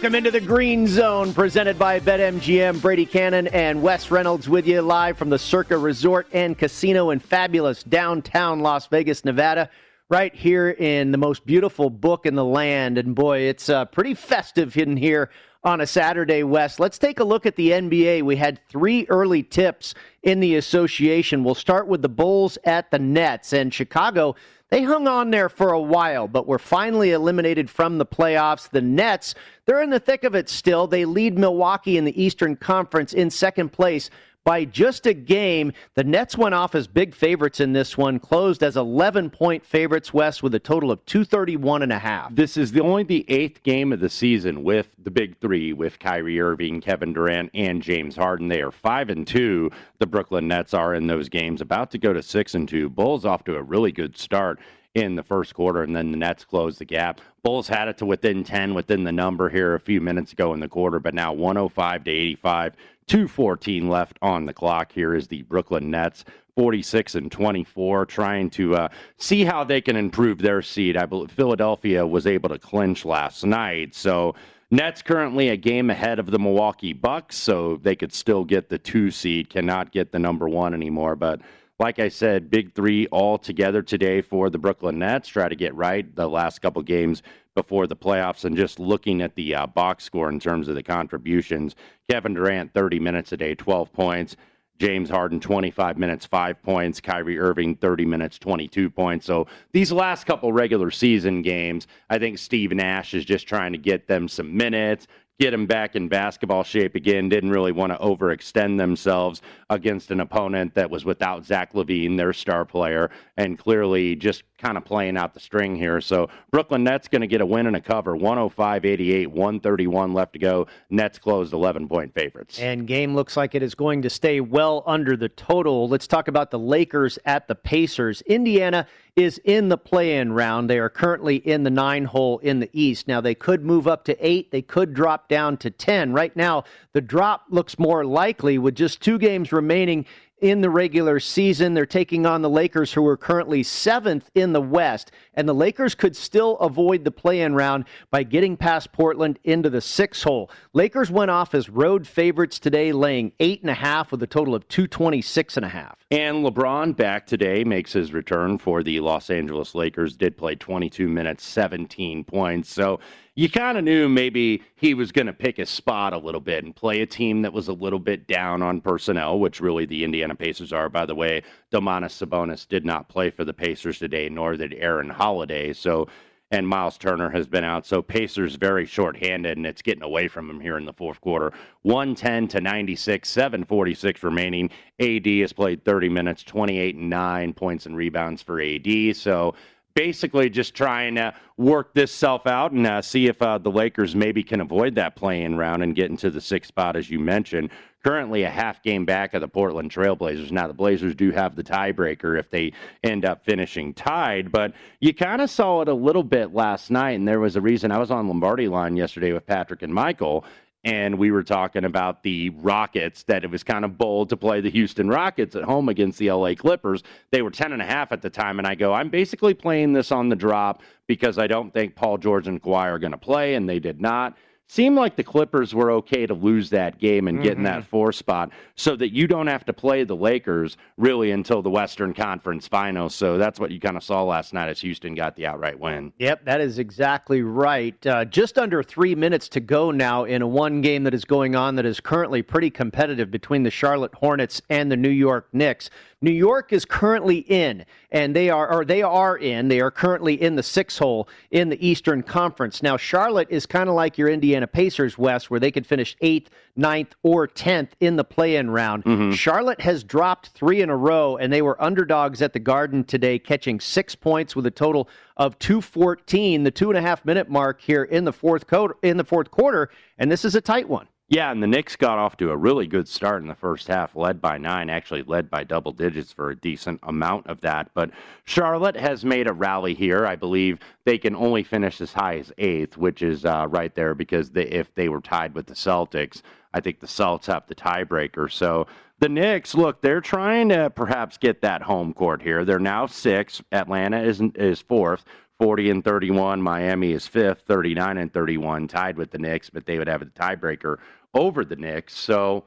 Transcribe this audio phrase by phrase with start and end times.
[0.00, 2.80] Welcome into the Green Zone, presented by BetMGM.
[2.80, 7.18] Brady Cannon and Wes Reynolds with you live from the Circa Resort and Casino in
[7.18, 9.68] fabulous downtown Las Vegas, Nevada.
[10.08, 12.96] Right here in the most beautiful book in the land.
[12.96, 15.28] And boy, it's uh, pretty festive in here
[15.64, 16.80] on a Saturday, Wes.
[16.80, 18.22] Let's take a look at the NBA.
[18.22, 21.44] We had three early tips in the association.
[21.44, 23.52] We'll start with the Bulls at the Nets.
[23.52, 24.34] And Chicago
[24.70, 28.70] they hung on there for a while, but were finally eliminated from the playoffs.
[28.70, 29.34] The Nets,
[29.66, 30.86] they're in the thick of it still.
[30.86, 34.10] They lead Milwaukee in the Eastern Conference in second place
[34.44, 35.72] by just a game.
[35.94, 40.14] The Nets went off as big favorites in this one, closed as 11 point favorites
[40.14, 42.34] Wes with a total of 231 and a half.
[42.34, 45.98] This is the only the eighth game of the season with the big three with
[45.98, 48.48] Kyrie Irving, Kevin Durant, and James Harden.
[48.48, 49.70] They are five and two.
[49.98, 52.88] The Brooklyn Nets are in those games, about to go to six and two.
[52.88, 54.58] Bulls off to a really good start
[54.94, 57.20] in the first quarter, and then the Nets closed the gap.
[57.42, 60.60] Bulls had it to within 10 within the number here a few minutes ago in
[60.60, 62.74] the quarter, but now 105 to 85.
[63.06, 66.24] 214 left on the clock here is the Brooklyn Nets
[66.56, 70.96] 46 and 24 trying to uh, see how they can improve their seed.
[70.96, 73.94] I believe Philadelphia was able to clinch last night.
[73.94, 74.34] So
[74.70, 78.78] Nets currently a game ahead of the Milwaukee Bucks, so they could still get the
[78.78, 81.40] 2 seed, cannot get the number 1 anymore, but
[81.80, 85.28] like I said, big three all together today for the Brooklyn Nets.
[85.28, 87.22] Try to get right the last couple games
[87.54, 90.82] before the playoffs and just looking at the uh, box score in terms of the
[90.82, 91.74] contributions.
[92.08, 94.36] Kevin Durant, 30 minutes a day, 12 points.
[94.78, 97.00] James Harden, 25 minutes, 5 points.
[97.00, 99.24] Kyrie Irving, 30 minutes, 22 points.
[99.24, 103.78] So these last couple regular season games, I think Steve Nash is just trying to
[103.78, 105.06] get them some minutes,
[105.40, 107.30] get them back in basketball shape again.
[107.30, 109.40] Didn't really want to overextend themselves
[109.70, 114.76] against an opponent that was without Zach LaVine, their star player, and clearly just kind
[114.76, 115.98] of playing out the string here.
[116.02, 118.14] So Brooklyn Nets going to get a win and a cover.
[118.14, 120.66] 105 88, 131 left to go.
[120.90, 122.58] Nets closed 11 point favorites.
[122.58, 125.88] And game looks like it is going to stay well under the total.
[125.88, 128.20] Let's talk about the Lakers at the Pacers.
[128.22, 130.68] Indiana is in the play in round.
[130.68, 133.08] They are currently in the nine hole in the East.
[133.08, 136.12] Now, they could move up to eight, they could drop down to 10.
[136.12, 140.06] Right now, the drop looks more likely with just two games remaining
[140.40, 141.74] in the regular season.
[141.74, 145.12] They're taking on the Lakers, who are currently seventh in the West.
[145.34, 149.70] And the Lakers could still avoid the play in round by getting past Portland into
[149.70, 150.50] the six hole.
[150.72, 154.54] Lakers went off as road favorites today, laying eight and a half with a total
[154.54, 156.04] of 226 and a half.
[156.10, 160.16] And LeBron back today makes his return for the Los Angeles Lakers.
[160.16, 162.72] Did play 22 minutes, 17 points.
[162.72, 163.00] So
[163.34, 166.64] you kind of knew maybe he was going to pick his spot a little bit
[166.64, 170.04] and play a team that was a little bit down on personnel, which really the
[170.04, 170.88] Indiana Pacers are.
[170.88, 171.42] By the way,
[171.72, 175.72] Domantas Sabonis did not play for the Pacers today, nor did Aaron Holiday.
[175.72, 176.08] So,
[176.50, 177.86] and Miles Turner has been out.
[177.86, 181.52] So Pacers very shorthanded, and it's getting away from him here in the fourth quarter.
[181.82, 184.70] 110 to 96, 746 remaining.
[184.98, 189.14] AD has played 30 minutes, 28 and 9 points and rebounds for AD.
[189.14, 189.54] So
[189.94, 194.14] basically just trying to work this self out and uh, see if uh, the Lakers
[194.14, 197.70] maybe can avoid that playing round and get into the sixth spot, as you mentioned.
[198.02, 200.50] Currently, a half game back of the Portland Trailblazers.
[200.50, 202.72] Now, the Blazers do have the tiebreaker if they
[203.04, 207.18] end up finishing tied, but you kind of saw it a little bit last night,
[207.18, 210.46] and there was a reason I was on Lombardi line yesterday with Patrick and Michael,
[210.84, 214.60] and we were talking about the Rockets that it was kind of bold to play
[214.60, 217.02] the Houston Rockets at home against the LA Clippers.
[217.30, 219.92] They were 10 and a half at the time and I go, I'm basically playing
[219.92, 223.18] this on the drop because I don't think Paul George and Kawhi are going to
[223.18, 224.36] play and they did not
[224.70, 227.58] seemed like the Clippers were okay to lose that game and get mm-hmm.
[227.58, 231.60] in that four spot so that you don't have to play the Lakers really until
[231.60, 233.12] the Western Conference Finals.
[233.12, 236.12] So that's what you kind of saw last night as Houston got the outright win.
[236.20, 238.06] Yep, that is exactly right.
[238.06, 241.56] Uh, just under three minutes to go now in a one game that is going
[241.56, 245.90] on that is currently pretty competitive between the Charlotte Hornets and the New York Knicks.
[246.22, 249.68] New York is currently in, and they are, or they are in.
[249.68, 252.82] They are currently in the six hole in the Eastern Conference.
[252.82, 256.50] Now, Charlotte is kind of like your Indiana Pacers Wes, where they could finish eighth,
[256.76, 259.04] ninth, or tenth in the play-in round.
[259.04, 259.32] Mm-hmm.
[259.32, 263.38] Charlotte has dropped three in a row, and they were underdogs at the Garden today,
[263.38, 267.80] catching six points with a total of 214, the two and a half minute mark
[267.80, 268.96] here in the fourth quarter.
[269.02, 271.06] In the fourth quarter, and this is a tight one.
[271.32, 274.16] Yeah, and the Knicks got off to a really good start in the first half,
[274.16, 277.88] led by nine, actually led by double digits for a decent amount of that.
[277.94, 278.10] But
[278.42, 280.26] Charlotte has made a rally here.
[280.26, 284.16] I believe they can only finish as high as eighth, which is uh, right there
[284.16, 286.42] because they, if they were tied with the Celtics,
[286.74, 288.50] I think the Celts have the tiebreaker.
[288.50, 288.88] So
[289.20, 292.64] the Knicks, look, they're trying to perhaps get that home court here.
[292.64, 293.62] They're now six.
[293.70, 295.24] Atlanta is is fourth.
[295.60, 296.62] 40 and 31.
[296.62, 300.24] Miami is fifth, 39 and 31, tied with the Knicks, but they would have a
[300.24, 300.96] tiebreaker
[301.34, 302.16] over the Knicks.
[302.16, 302.64] So,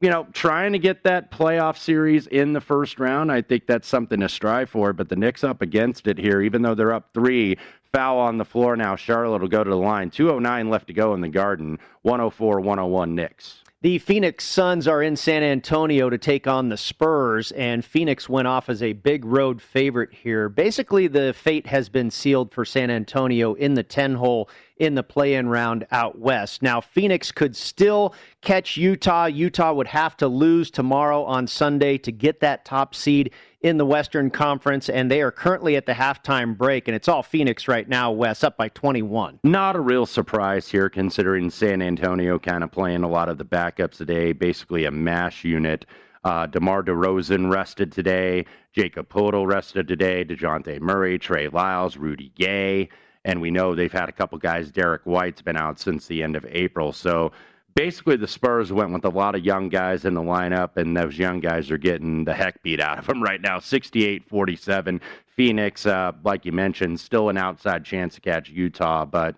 [0.00, 3.88] you know, trying to get that playoff series in the first round, I think that's
[3.88, 4.92] something to strive for.
[4.92, 7.58] But the Knicks up against it here, even though they're up three,
[7.92, 8.96] foul on the floor now.
[8.96, 10.10] Charlotte will go to the line.
[10.10, 11.78] 209 left to go in the Garden.
[12.02, 13.62] 104 101 Knicks.
[13.82, 18.46] The Phoenix Suns are in San Antonio to take on the Spurs, and Phoenix went
[18.46, 20.50] off as a big road favorite here.
[20.50, 25.02] Basically, the fate has been sealed for San Antonio in the 10 hole in the
[25.02, 26.62] play in round out west.
[26.62, 29.26] Now, Phoenix could still catch Utah.
[29.26, 33.30] Utah would have to lose tomorrow on Sunday to get that top seed
[33.60, 37.22] in the Western Conference, and they are currently at the halftime break, and it's all
[37.22, 39.40] Phoenix right now, Wes, up by 21.
[39.44, 43.44] Not a real surprise here, considering San Antonio kind of playing a lot of the
[43.44, 45.84] backups today, basically a mash unit.
[46.24, 48.46] Uh, DeMar DeRozan rested today.
[48.72, 50.24] Jakob Poeltl rested today.
[50.24, 52.88] DeJounte Murray, Trey Lyles, Rudy Gay.
[53.24, 54.70] And we know they've had a couple guys.
[54.70, 56.92] Derek White's been out since the end of April.
[56.92, 57.32] So
[57.74, 61.18] basically the Spurs went with a lot of young guys in the lineup, and those
[61.18, 65.00] young guys are getting the heck beat out of them right now 68 47.
[65.36, 69.36] Phoenix, uh, like you mentioned, still an outside chance to catch Utah, but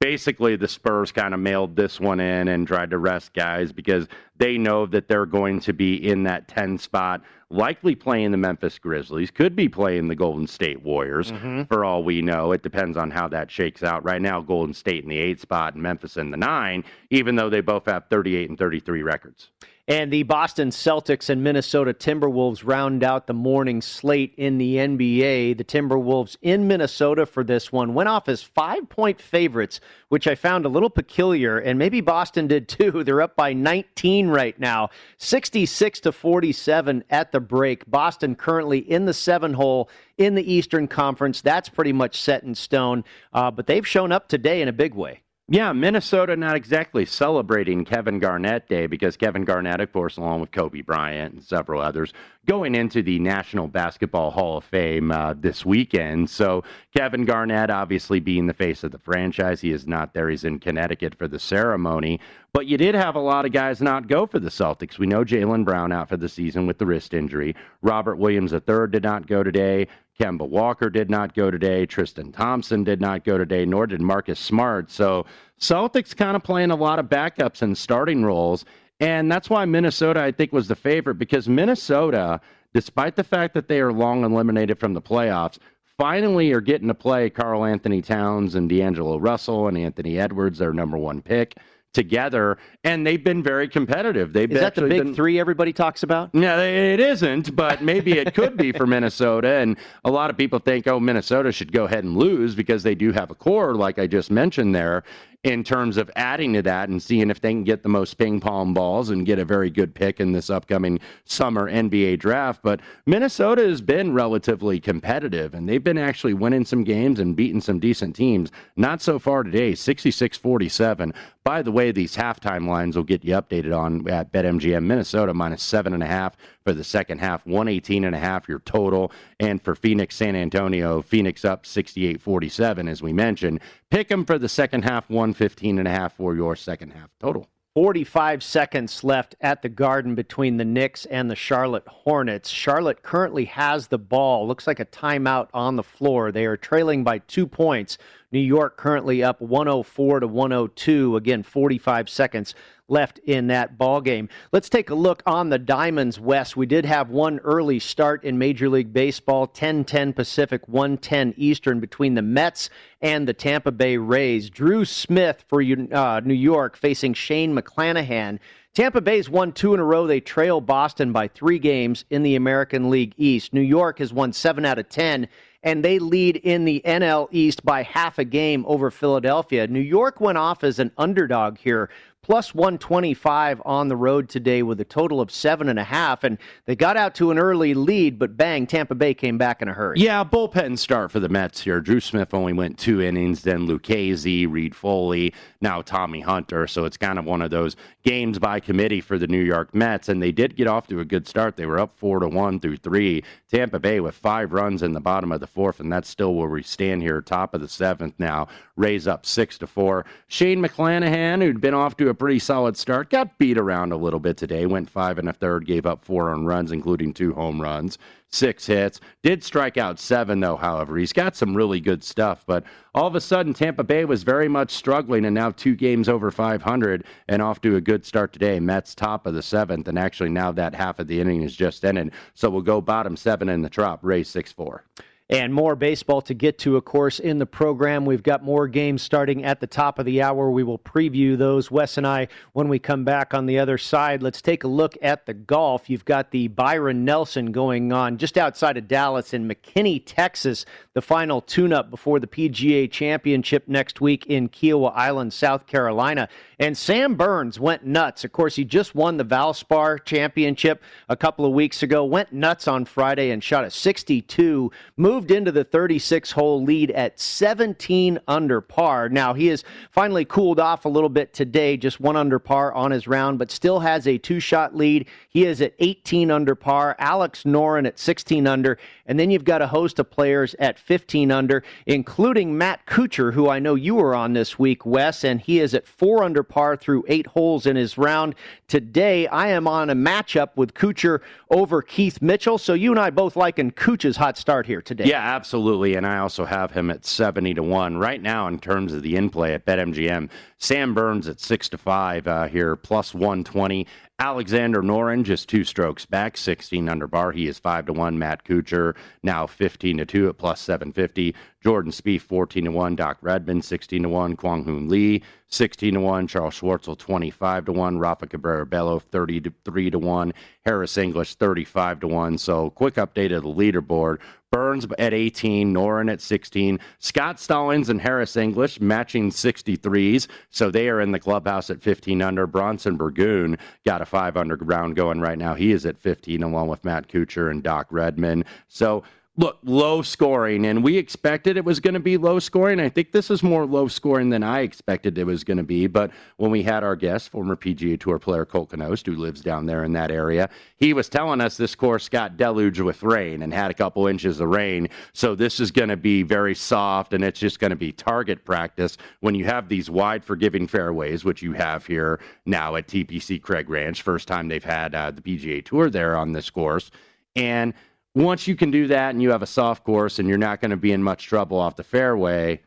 [0.00, 4.08] basically the Spurs kind of mailed this one in and tried to rest guys because
[4.36, 7.22] they know that they're going to be in that 10 spot,
[7.54, 11.62] likely playing the Memphis Grizzlies, could be playing the Golden State Warriors mm-hmm.
[11.64, 12.52] for all we know.
[12.52, 14.04] It depends on how that shakes out.
[14.04, 17.48] Right now, Golden State in the 8 spot and Memphis in the 9, even though
[17.48, 19.50] they both have 38 and 33 records.
[19.86, 25.58] And the Boston Celtics and Minnesota Timberwolves round out the morning slate in the NBA.
[25.58, 30.36] The Timberwolves in Minnesota for this one went off as five point favorites, which I
[30.36, 33.04] found a little peculiar, and maybe Boston did too.
[33.04, 34.88] They're up by 19 right now,
[35.18, 37.84] 66 to 47 at the break.
[37.86, 41.42] Boston currently in the seven hole in the Eastern Conference.
[41.42, 43.04] That's pretty much set in stone,
[43.34, 45.23] uh, but they've shown up today in a big way.
[45.46, 50.50] Yeah, Minnesota not exactly celebrating Kevin Garnett Day because Kevin Garnett, of course, along with
[50.52, 52.14] Kobe Bryant and several others,
[52.46, 56.30] going into the National Basketball Hall of Fame uh, this weekend.
[56.30, 56.64] So
[56.96, 60.30] Kevin Garnett, obviously being the face of the franchise, he is not there.
[60.30, 62.20] He's in Connecticut for the ceremony.
[62.54, 64.98] But you did have a lot of guys not go for the Celtics.
[64.98, 67.54] We know Jaylen Brown out for the season with the wrist injury.
[67.82, 69.88] Robert Williams III did not go today.
[70.18, 71.86] Kemba Walker did not go today.
[71.86, 74.90] Tristan Thompson did not go today, nor did Marcus Smart.
[74.90, 75.26] So
[75.60, 78.64] Celtics kind of playing a lot of backups and starting roles.
[79.00, 82.40] And that's why Minnesota, I think, was the favorite because Minnesota,
[82.72, 85.58] despite the fact that they are long eliminated from the playoffs,
[85.98, 90.96] finally are getting to play Karl-Anthony Towns and D'Angelo Russell and Anthony Edwards, their number
[90.96, 91.56] one pick
[91.94, 94.32] together, and they've been very competitive.
[94.32, 96.34] They've is that the big been, three everybody talks about?
[96.34, 99.48] No, it isn't, but maybe it could be for Minnesota.
[99.48, 102.94] And a lot of people think, oh, Minnesota should go ahead and lose because they
[102.94, 105.04] do have a core, like I just mentioned there
[105.44, 108.40] in terms of adding to that and seeing if they can get the most ping
[108.40, 112.60] pong balls and get a very good pick in this upcoming summer NBA draft.
[112.62, 117.60] But Minnesota has been relatively competitive and they've been actually winning some games and beating
[117.60, 118.50] some decent teams.
[118.74, 121.12] Not so far today, 66 47.
[121.44, 124.82] By the way, these halftime lines will get you updated on at BetMGM.
[124.82, 128.60] Minnesota minus seven and a half for the second half, 118 and a half your
[128.60, 129.12] total.
[129.38, 133.60] And for Phoenix, San Antonio, Phoenix up 68 47, as we mentioned.
[133.90, 137.48] Pick them for the second half, 115 and a half for your second half total.
[137.74, 142.48] 45 seconds left at the Garden between the Knicks and the Charlotte Hornets.
[142.48, 144.46] Charlotte currently has the ball.
[144.46, 146.30] Looks like a timeout on the floor.
[146.30, 147.98] They are trailing by two points.
[148.34, 151.16] New York currently up 104 to 102.
[151.16, 152.56] Again, 45 seconds
[152.88, 154.28] left in that ball game.
[154.50, 156.56] Let's take a look on the Diamonds Wes.
[156.56, 162.14] We did have one early start in Major League Baseball, 10-10 Pacific, 110 Eastern between
[162.14, 164.50] the Mets and the Tampa Bay Rays.
[164.50, 168.40] Drew Smith for uh, New York facing Shane McClanahan.
[168.74, 170.08] Tampa Bay's won two in a row.
[170.08, 173.54] They trail Boston by three games in the American League East.
[173.54, 175.28] New York has won seven out of 10
[175.64, 179.66] and they lead in the NL East by half a game over Philadelphia.
[179.66, 181.90] New York went off as an underdog here
[182.24, 186.24] plus 125 on the road today with a total of seven and a half.
[186.24, 189.68] And they got out to an early lead, but bang, Tampa Bay came back in
[189.68, 190.00] a hurry.
[190.00, 191.82] Yeah, bullpen start for the Mets here.
[191.82, 196.66] Drew Smith only went two innings, then Lucchesi, Reid-Foley, now Tommy Hunter.
[196.66, 200.08] So it's kind of one of those games by committee for the New York Mets.
[200.08, 201.56] And they did get off to a good start.
[201.56, 203.22] They were up four to one through three.
[203.50, 206.48] Tampa Bay with five runs in the bottom of the fourth, and that's still where
[206.48, 208.48] we stand here, top of the seventh now.
[208.76, 210.06] Rays up six to four.
[210.26, 213.10] Shane McClanahan, who'd been off to a a pretty solid start.
[213.10, 214.66] Got beat around a little bit today.
[214.66, 217.98] Went five and a third, gave up four on runs, including two home runs
[218.34, 219.00] six hits.
[219.22, 220.96] Did strike out seven, though, however.
[220.96, 222.44] He's got some really good stuff.
[222.46, 226.08] But all of a sudden, Tampa Bay was very much struggling and now two games
[226.08, 228.60] over 500 and off to a good start today.
[228.60, 229.88] Mets top of the seventh.
[229.88, 232.12] And actually, now that half of the inning is just ended.
[232.34, 234.84] So we'll go bottom seven in the Trop, Rays 6 4
[235.30, 238.04] and more baseball to get to, of course, in the program.
[238.04, 240.50] We've got more games starting at the top of the hour.
[240.50, 244.22] We will preview those, Wes and I, when we come back on the other side.
[244.22, 245.88] Let's take a look at the golf.
[245.88, 251.00] You've got the Byron Nelson going on just outside of Dallas in McKinney, Texas, the
[251.00, 256.28] final tune up before the PGA Championship next week in Kiawah Island, South Carolina.
[256.58, 258.24] And Sam Burns went nuts.
[258.24, 262.68] Of course, he just won the Valspar Championship a couple of weeks ago, went nuts
[262.68, 268.60] on Friday and shot a 62, moved into the 36 hole lead at 17 under
[268.60, 269.08] par.
[269.08, 272.92] Now, he has finally cooled off a little bit today, just one under par on
[272.92, 275.08] his round, but still has a two shot lead.
[275.28, 279.62] He is at 18 under par, Alex Noren at 16 under, and then you've got
[279.62, 284.14] a host of players at 15 under, including Matt Kuchar, who I know you were
[284.14, 287.76] on this week, Wes, and he is at four under par through eight holes in
[287.76, 288.34] his round.
[288.68, 291.20] Today, I am on a matchup with Kuchar
[291.50, 292.58] over Keith Mitchell.
[292.58, 295.04] So you and I both liking Kuchar's hot start here today.
[295.04, 295.94] Yeah, absolutely.
[295.94, 297.96] And I also have him at 70 to 1.
[297.96, 301.78] Right now, in terms of the in play at BetMGM, Sam Burns at 6 to
[301.78, 303.86] 5 uh, here, plus 120.
[304.20, 307.32] Alexander Noren just two strokes back, 16 under par.
[307.32, 308.16] He is 5 to 1.
[308.16, 308.94] Matt Kuchar
[309.24, 311.34] now 15 to 2 at plus 750.
[311.60, 312.94] Jordan Spieth 14 to 1.
[312.94, 314.36] Doc Redman 16 to 1.
[314.36, 316.28] Kwang Hoon Lee 16 to 1.
[316.28, 317.98] Charles Schwartzel 25 to 1.
[317.98, 320.32] Rafa Cabrera Bello 33 to 1.
[320.66, 322.38] Harris English 35 to 1.
[322.38, 324.18] So quick update of the leaderboard.
[324.50, 330.26] Burns at 18, Noren at 16, Scott Stallings and Harris English matching 63s.
[330.48, 332.46] So they are in the clubhouse at 15 under.
[332.46, 335.54] Bronson Burgoon got a five underground going right now.
[335.54, 338.44] He is at 15 along with Matt Kuchar and Doc Redman.
[338.68, 339.02] So
[339.36, 342.78] look, low scoring, and we expected it was going to be low scoring.
[342.78, 345.88] I think this is more low scoring than I expected it was going to be.
[345.88, 349.66] But when we had our guest, former PGA Tour player Colt Knost, who lives down
[349.66, 353.52] there in that area, he was telling us this course got deluged with rain and
[353.52, 354.88] had a couple inches of rain.
[355.12, 358.44] So this is going to be very soft, and it's just going to be target
[358.44, 363.42] practice when you have these wide, forgiving fairways, which you have here now at TPC
[363.42, 364.02] Craig Ranch.
[364.02, 366.92] First time they've had uh, the PGA Tour there on this course,
[367.34, 367.74] and
[368.14, 370.70] once you can do that and you have a soft course and you're not going
[370.70, 372.60] to be in much trouble off the fairway,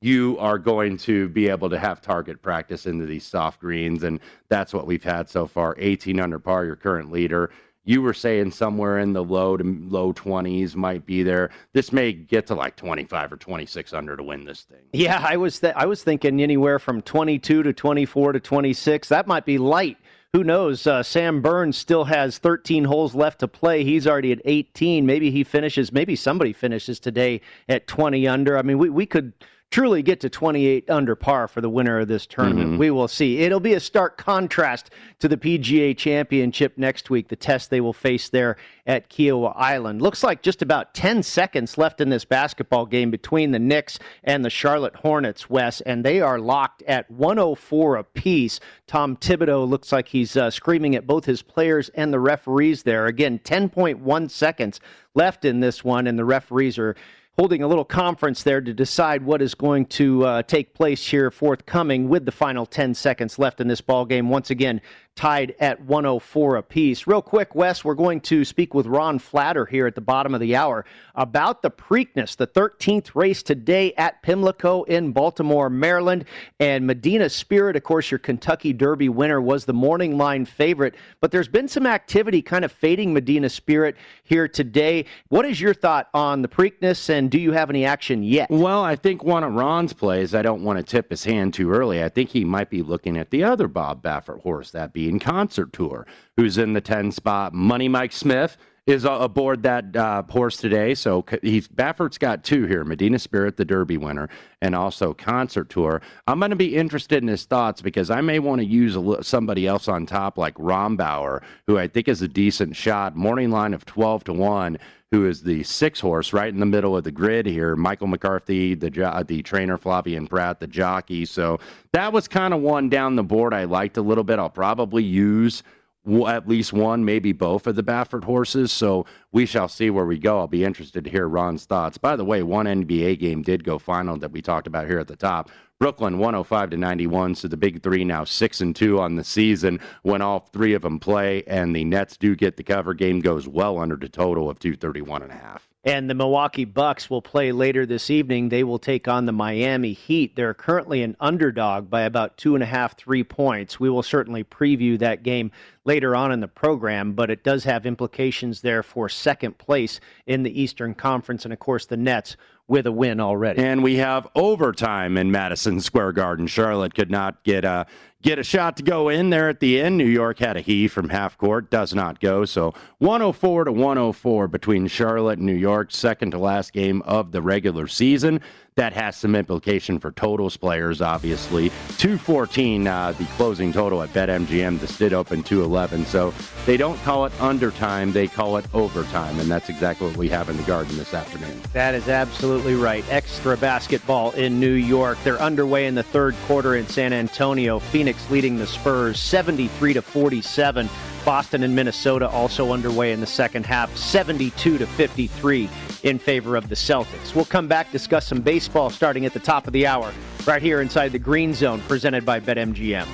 [0.00, 4.04] you are going to be able to have target practice into these soft greens.
[4.04, 7.50] And that's what we've had so far 18 under par, your current leader.
[7.84, 11.50] You were saying somewhere in the low to low 20s might be there.
[11.72, 14.80] This may get to like 25 or 26 under to win this thing.
[14.92, 19.08] Yeah, I was th- I was thinking anywhere from 22 to 24 to 26.
[19.08, 19.98] That might be light
[20.36, 20.86] who knows?
[20.86, 23.84] Uh, Sam Burns still has 13 holes left to play.
[23.84, 25.06] He's already at 18.
[25.06, 27.40] Maybe he finishes, maybe somebody finishes today
[27.70, 28.58] at 20 under.
[28.58, 29.32] I mean, we, we could
[29.70, 32.70] truly get to 28 under par for the winner of this tournament.
[32.70, 32.78] Mm-hmm.
[32.78, 33.38] We will see.
[33.38, 37.92] It'll be a stark contrast to the PGA Championship next week, the test they will
[37.92, 38.56] face there
[38.86, 40.00] at Kiawah Island.
[40.00, 44.44] Looks like just about 10 seconds left in this basketball game between the Knicks and
[44.44, 48.60] the Charlotte Hornets, Wes, and they are locked at 104 apiece.
[48.86, 53.06] Tom Thibodeau looks like he's uh, screaming at both his players and the referees there.
[53.06, 54.80] Again, 10.1 seconds
[55.14, 56.94] left in this one, and the referees are
[57.38, 61.30] holding a little conference there to decide what is going to uh, take place here
[61.30, 64.30] forthcoming with the final 10 seconds left in this ball game.
[64.30, 64.80] Once again,
[65.16, 67.06] tied at 104 apiece.
[67.06, 70.40] Real quick, Wes, we're going to speak with Ron Flatter here at the bottom of
[70.40, 76.26] the hour about the Preakness, the 13th race today at Pimlico in Baltimore, Maryland.
[76.60, 80.94] And Medina Spirit, of course, your Kentucky Derby winner, was the morning line favorite.
[81.22, 85.06] But there's been some activity kind of fading Medina Spirit here today.
[85.28, 88.50] What is your thought on the Preakness, and do you have any action yet?
[88.50, 91.70] Well, I think one of Ron's plays, I don't want to tip his hand too
[91.70, 92.02] early.
[92.02, 95.72] I think he might be looking at the other Bob Baffert horse, that being Concert
[95.72, 96.06] Tour,
[96.36, 97.52] who's in the 10 spot.
[97.52, 98.56] Money Mike Smith
[98.86, 100.94] is aboard that uh, horse today.
[100.94, 104.28] So he's Baffert's got two here: Medina Spirit, the Derby winner,
[104.62, 106.00] and also Concert Tour.
[106.28, 109.66] I'm going to be interested in his thoughts because I may want to use somebody
[109.66, 113.16] else on top, like Rombauer, who I think is a decent shot.
[113.16, 114.78] Morning line of 12 to one.
[115.12, 117.76] Who is the six horse right in the middle of the grid here?
[117.76, 118.90] Michael McCarthy, the
[119.26, 121.24] the trainer, Flavien Prat, the jockey.
[121.24, 121.60] So
[121.92, 124.40] that was kind of one down the board I liked a little bit.
[124.40, 125.62] I'll probably use
[126.06, 128.72] at least one, maybe both of the Baffert horses.
[128.72, 130.38] So we shall see where we go.
[130.38, 131.98] I'll be interested to hear Ron's thoughts.
[131.98, 135.08] By the way, one NBA game did go final that we talked about here at
[135.08, 135.50] the top.
[135.78, 137.34] Brooklyn 105 to 91.
[137.34, 140.82] So the big three now six and two on the season when all three of
[140.82, 142.94] them play, and the Nets do get the cover.
[142.94, 145.65] Game goes well under the total of 231 and a half.
[145.86, 148.48] And the Milwaukee Bucks will play later this evening.
[148.48, 150.34] They will take on the Miami Heat.
[150.34, 153.78] They're currently an underdog by about two and a half, three points.
[153.78, 155.52] We will certainly preview that game
[155.84, 160.42] later on in the program, but it does have implications there for second place in
[160.42, 161.44] the Eastern Conference.
[161.44, 163.62] And of course, the Nets with a win already.
[163.62, 166.48] And we have overtime in Madison Square Garden.
[166.48, 167.86] Charlotte could not get a
[168.22, 169.96] get a shot to go in there at the end.
[169.96, 172.44] New York had a he from half court, does not go.
[172.44, 177.42] So 104 to 104 between Charlotte and New York, second to last game of the
[177.42, 178.40] regular season
[178.76, 181.70] that has some implication for totals players, obviously.
[181.96, 184.78] 214, uh, the closing total at BetMGM.
[184.80, 186.04] This did open 211.
[186.04, 186.34] So
[186.66, 189.40] they don't call it undertime, they call it overtime.
[189.40, 191.58] And that's exactly what we have in the garden this afternoon.
[191.72, 193.02] That is absolutely right.
[193.08, 195.16] Extra basketball in New York.
[195.24, 197.78] They're underway in the third quarter in San Antonio.
[197.78, 200.90] Phoenix leading the Spurs 73 to 47.
[201.24, 205.68] Boston and Minnesota also underway in the second half, 72 to 53
[206.06, 207.34] in favor of the Celtics.
[207.34, 210.12] We'll come back, discuss some baseball starting at the top of the hour,
[210.46, 213.08] right here inside the Green Zone, presented by BetMGM.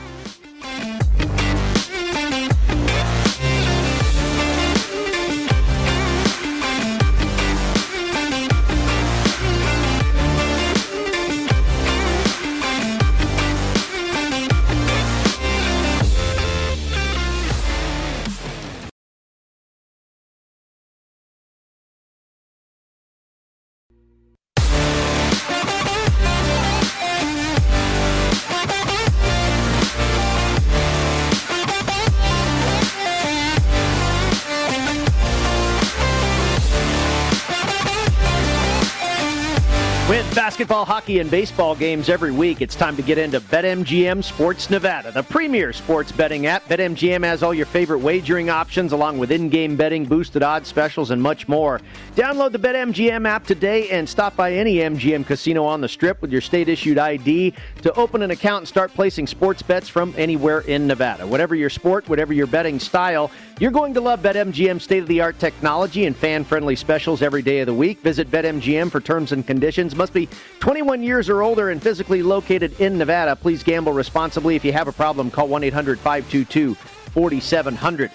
[40.63, 45.11] Basketball, hockey, and baseball games every week, it's time to get into BetMGM Sports Nevada,
[45.11, 46.65] the premier sports betting app.
[46.67, 51.11] BetMGM has all your favorite wagering options, along with in game betting, boosted odds specials,
[51.11, 51.81] and much more.
[52.15, 56.31] Download the BetMGM app today and stop by any MGM casino on the strip with
[56.31, 60.61] your state issued ID to open an account and start placing sports bets from anywhere
[60.61, 61.27] in Nevada.
[61.27, 65.21] Whatever your sport, whatever your betting style, you're going to love BetMGM state of the
[65.21, 68.01] art technology and fan friendly specials every day of the week.
[68.01, 69.97] Visit BetMGM for terms and conditions.
[69.97, 70.29] Must be
[70.61, 73.37] 21 years or older and physically located in Nevada.
[73.37, 74.57] Please gamble responsibly.
[74.57, 78.11] If you have a problem, call 1 800 522 4700.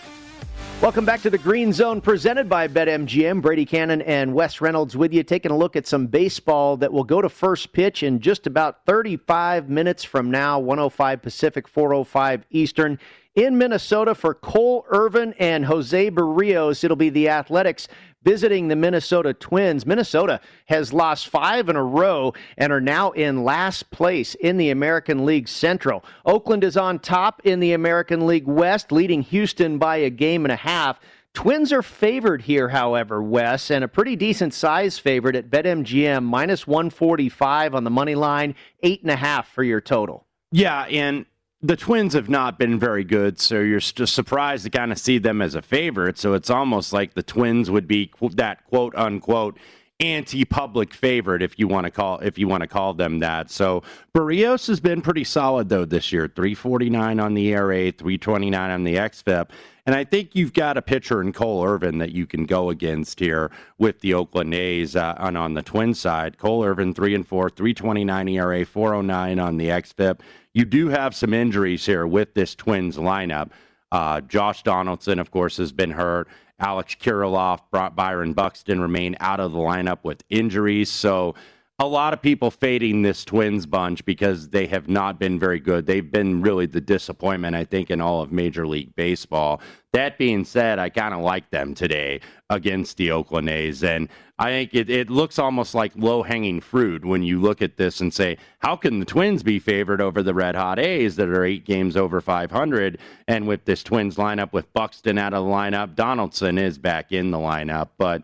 [0.79, 3.41] Welcome back to the Green Zone presented by BetMGM.
[3.41, 7.03] Brady Cannon and Wes Reynolds with you, taking a look at some baseball that will
[7.03, 12.99] go to first pitch in just about 35 minutes from now, 105 Pacific, 405 Eastern.
[13.33, 17.87] In Minnesota for Cole Irvin and Jose Berrios, it'll be the Athletics
[18.27, 19.85] visiting the Minnesota Twins.
[19.85, 24.69] Minnesota has lost five in a row and are now in last place in the
[24.69, 26.03] American League Central.
[26.25, 30.51] Oakland is on top in the American League West, leading Houston by a game and
[30.51, 30.99] a half.
[31.33, 36.67] Twins are favored here, however, Wes, and a pretty decent size favorite at BetMGM, minus
[36.67, 40.27] 145 on the money line, eight and a half for your total.
[40.51, 41.25] Yeah, and
[41.61, 45.17] the Twins have not been very good, so you're just surprised to kind of see
[45.17, 46.17] them as a favorite.
[46.17, 49.57] So it's almost like the Twins would be that quote unquote
[49.99, 53.49] anti-public favorite if you want to call if you want to call them that.
[53.49, 53.81] So
[54.13, 56.27] Berrios has been pretty solid though this year.
[56.27, 59.49] 349 on the ERA, 329 on the xFIP.
[59.87, 63.21] And I think you've got a pitcher in Cole Irvin that you can go against
[63.21, 66.37] here with the Oakland A's uh, on, on the twin side.
[66.37, 70.19] Cole Irvin, 3 and 4, 329 ERA, 409 on the xFIP.
[70.57, 73.51] You do have some injuries here with this Twins lineup.
[73.91, 76.27] Uh, Josh Donaldson, of course, has been hurt.
[76.59, 77.59] Alex Kirilloff,
[77.95, 80.89] Byron Buxton remain out of the lineup with injuries.
[80.89, 81.35] So
[81.79, 85.85] a lot of people fading this Twins bunch because they have not been very good.
[85.85, 89.61] They've been really the disappointment, I think, in all of Major League Baseball.
[89.93, 93.83] That being said, I kind of like them today against the Oakland A's.
[93.83, 94.09] And
[94.39, 98.01] I think it, it looks almost like low hanging fruit when you look at this
[98.01, 101.45] and say, how can the Twins be favored over the Red Hot A's that are
[101.45, 102.97] eight games over 500?
[103.27, 107.29] And with this Twins lineup, with Buxton out of the lineup, Donaldson is back in
[107.29, 107.89] the lineup.
[107.99, 108.23] But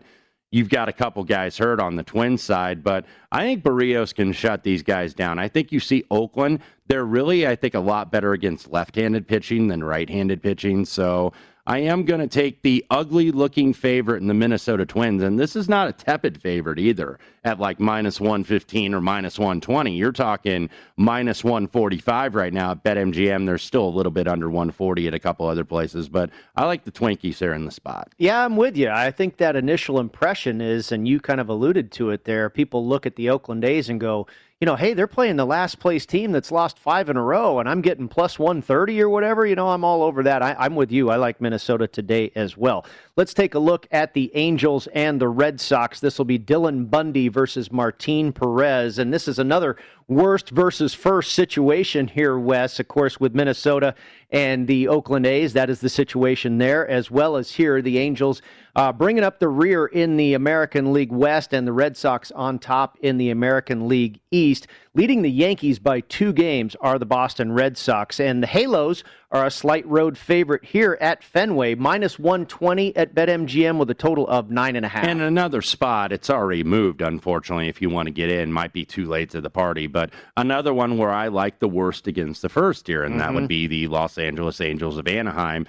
[0.54, 4.32] You've got a couple guys hurt on the Twins side, but I think Berrios can
[4.32, 5.36] shut these guys down.
[5.36, 9.26] I think you see Oakland, they're really, I think, a lot better against left handed
[9.26, 10.84] pitching than right handed pitching.
[10.84, 11.32] So
[11.66, 15.22] I am going to take the ugly looking favorite in the Minnesota Twins.
[15.22, 19.96] And this is not a tepid favorite either at like minus 115 or minus 120.
[19.96, 23.46] You're talking minus 145 right now at BetMGM.
[23.46, 26.84] They're still a little bit under 140 at a couple other places, but I like
[26.84, 28.12] the Twinkies there in the spot.
[28.18, 28.90] Yeah, I'm with you.
[28.90, 32.86] I think that initial impression is, and you kind of alluded to it there, people
[32.86, 34.26] look at the Oakland A's and go,
[34.64, 37.58] you know, hey, they're playing the last place team that's lost five in a row,
[37.58, 39.44] and I'm getting plus 130 or whatever.
[39.44, 40.40] You know, I'm all over that.
[40.40, 41.10] I, am with you.
[41.10, 42.86] I like Minnesota today as well.
[43.14, 46.00] Let's take a look at the Angels and the Red Sox.
[46.00, 49.76] This will be Dylan Bundy versus Martin Perez, and this is another
[50.08, 52.78] worst versus first situation here, Wes.
[52.80, 53.94] Of course, with Minnesota
[54.30, 58.42] and the Oakland A's, that is the situation there, as well as here, the Angels
[58.76, 62.58] uh, bringing up the rear in the American League West and the Red Sox on
[62.58, 64.66] top in the American League East.
[64.94, 69.44] Leading the Yankees by two games are the Boston Red Sox, and the Halos are
[69.44, 74.48] a slight road favorite here at Fenway, minus 120 at BetMGM with a total of
[74.48, 75.04] nine and a half.
[75.04, 77.68] And another spot, it's already moved, unfortunately.
[77.68, 79.88] If you want to get in, might be too late to the party.
[79.88, 83.18] But another one where I like the worst against the first here, and mm-hmm.
[83.18, 83.48] that would mm-hmm.
[83.48, 85.66] be the Los Angeles Angels of Anaheim.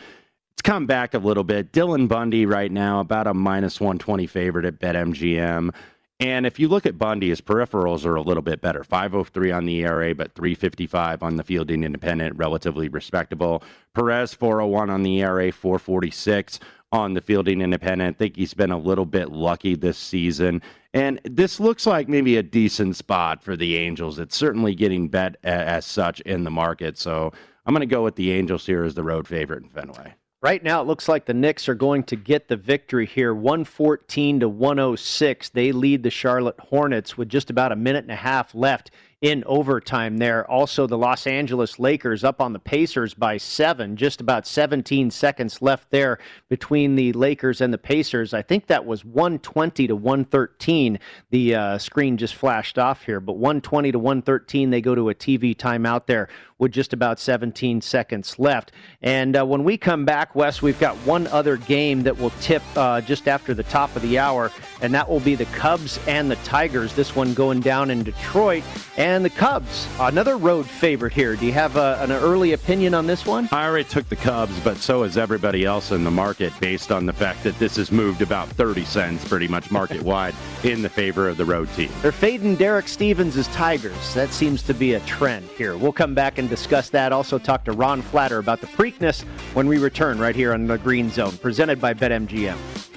[0.53, 1.71] It's come back a little bit.
[1.71, 5.73] Dylan Bundy right now, about a minus 120 favorite at BetMGM.
[6.19, 8.85] And if you look at Bundy, his peripherals are a little bit better.
[8.85, 13.61] 503 on the ERA, but 355 on the fielding independent, relatively respectable.
[13.93, 16.61] Perez, 401 on the ERA, 446
[16.93, 18.15] on the fielding independent.
[18.15, 20.61] I think he's been a little bit lucky this season.
[20.93, 24.17] And this looks like maybe a decent spot for the Angels.
[24.17, 26.97] It's certainly getting bet as such in the market.
[26.97, 27.33] So
[27.65, 30.15] I'm going to go with the Angels here as the road favorite in Fenway.
[30.45, 34.41] Right now, it looks like the Knicks are going to get the victory here, 114
[34.41, 35.49] to 106.
[35.49, 38.91] They lead the Charlotte Hornets with just about a minute and a half left
[39.25, 40.47] in overtime there.
[40.51, 45.63] Also, the Los Angeles Lakers up on the Pacers by seven, just about 17 seconds
[45.63, 48.35] left there between the Lakers and the Pacers.
[48.35, 50.99] I think that was 120 to 113.
[51.31, 54.69] The uh, screen just flashed off here, but 120 to 113.
[54.69, 58.71] They go to a TV timeout there with just about 17 seconds left.
[59.01, 62.61] And uh, when we come back, Wes, we've got one other game that will tip
[62.75, 66.29] uh, just after the top of the hour, and that will be the Cubs and
[66.29, 66.93] the Tigers.
[66.93, 68.63] This one going down in Detroit.
[68.97, 71.35] And the Cubs, another road favorite here.
[71.35, 73.49] Do you have a, uh, an early opinion on this one?
[73.51, 77.05] I already took the Cubs, but so has everybody else in the market based on
[77.05, 80.33] the fact that this has moved about 30 cents pretty much market wide
[80.63, 81.91] in the favor of the road team.
[82.01, 84.13] They're fading Derek Stevens as Tigers.
[84.13, 85.77] That seems to be a trend here.
[85.77, 87.11] We'll come back and discuss that.
[87.11, 90.77] Also, talk to Ron Flatter about the Preakness when we return right here on the
[90.77, 92.94] Green Zone, presented by BetMGM.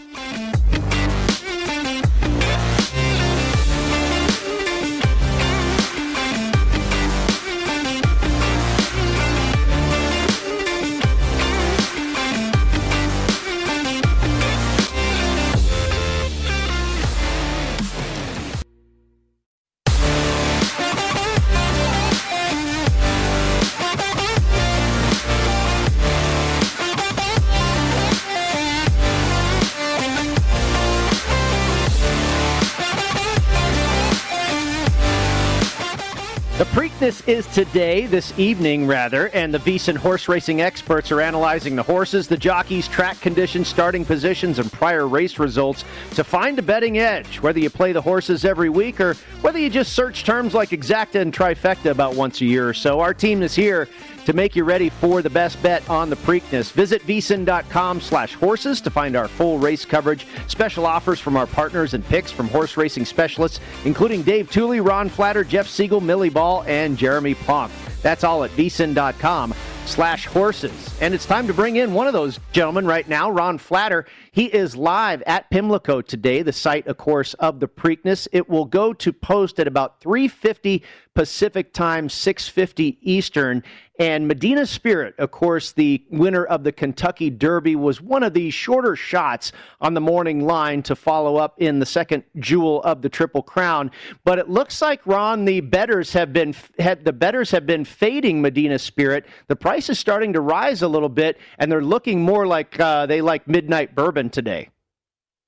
[37.28, 42.26] Is today, this evening rather, and the VSiN horse racing experts are analyzing the horses,
[42.26, 47.38] the jockeys, track conditions, starting positions, and prior race results to find a betting edge.
[47.42, 49.12] Whether you play the horses every week or
[49.42, 53.00] whether you just search terms like exacta and trifecta about once a year or so,
[53.00, 53.90] our team is here
[54.28, 56.70] to make you ready for the best bet on the Preakness.
[56.70, 61.94] Visit vsin.com slash horses to find our full race coverage, special offers from our partners
[61.94, 66.62] and picks from horse racing specialists, including Dave Tuley, Ron Flatter, Jeff Siegel, Millie Ball,
[66.66, 67.72] and Jeremy Plonk.
[68.02, 69.54] That's all at vsin.com
[69.88, 70.94] slash horses.
[71.00, 74.04] And it's time to bring in one of those gentlemen right now, Ron Flatter.
[74.32, 78.28] He is live at Pimlico today, the site, of course, of the Preakness.
[78.30, 80.82] It will go to post at about 3.50
[81.14, 83.64] Pacific time, 6.50 Eastern.
[83.98, 88.50] And Medina Spirit, of course, the winner of the Kentucky Derby, was one of the
[88.50, 93.08] shorter shots on the morning line to follow up in the second jewel of the
[93.08, 93.90] Triple Crown.
[94.22, 98.40] But it looks like Ron, the bettors have been had, the bettors have been fading
[98.40, 99.26] Medina Spirit.
[99.48, 103.06] The price is starting to rise a little bit, and they're looking more like uh,
[103.06, 104.70] they like Midnight Bourbon today.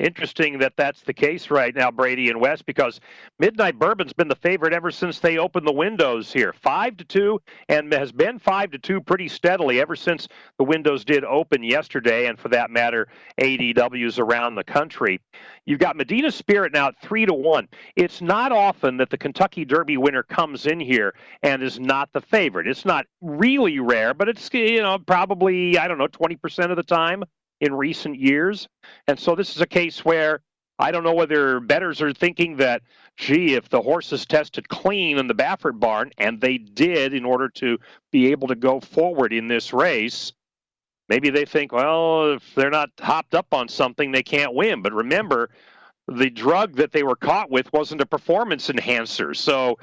[0.00, 3.00] Interesting that that's the case right now, Brady and Wes, because
[3.38, 7.38] Midnight Bourbon's been the favorite ever since they opened the windows here, five to two,
[7.68, 12.28] and has been five to two pretty steadily ever since the windows did open yesterday,
[12.28, 13.08] and for that matter,
[13.38, 15.20] ADWs around the country.
[15.66, 17.68] You've got Medina Spirit now at three to one.
[17.94, 22.22] It's not often that the Kentucky Derby winner comes in here and is not the
[22.22, 22.66] favorite.
[22.66, 26.78] It's not really rare, but it's you know probably I don't know twenty percent of
[26.78, 27.22] the time.
[27.60, 28.68] In recent years.
[29.06, 30.40] And so this is a case where
[30.78, 32.82] I don't know whether bettors are thinking that,
[33.16, 37.50] gee, if the horses tested clean in the Baffert barn, and they did in order
[37.50, 37.78] to
[38.10, 40.32] be able to go forward in this race,
[41.10, 44.80] maybe they think, well, if they're not hopped up on something, they can't win.
[44.80, 45.50] But remember,
[46.08, 49.34] the drug that they were caught with wasn't a performance enhancer.
[49.34, 49.78] So